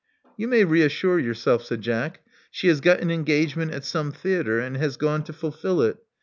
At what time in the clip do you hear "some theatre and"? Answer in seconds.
3.85-4.75